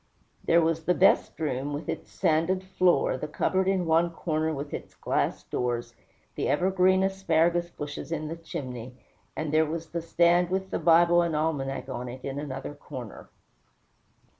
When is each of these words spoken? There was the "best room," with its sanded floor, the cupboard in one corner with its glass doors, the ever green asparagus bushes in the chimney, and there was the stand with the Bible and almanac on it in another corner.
There 0.43 0.61
was 0.61 0.85
the 0.85 0.95
"best 0.95 1.39
room," 1.39 1.73
with 1.73 1.87
its 1.87 2.11
sanded 2.11 2.63
floor, 2.63 3.17
the 3.19 3.27
cupboard 3.27 3.67
in 3.67 3.85
one 3.85 4.09
corner 4.09 4.51
with 4.51 4.73
its 4.73 4.95
glass 4.95 5.43
doors, 5.43 5.93
the 6.33 6.47
ever 6.49 6.71
green 6.71 7.03
asparagus 7.03 7.69
bushes 7.69 8.11
in 8.11 8.27
the 8.27 8.35
chimney, 8.35 8.95
and 9.35 9.53
there 9.53 9.67
was 9.67 9.89
the 9.89 10.01
stand 10.01 10.49
with 10.49 10.71
the 10.71 10.79
Bible 10.79 11.21
and 11.21 11.35
almanac 11.35 11.87
on 11.87 12.09
it 12.09 12.25
in 12.25 12.39
another 12.39 12.73
corner. 12.73 13.29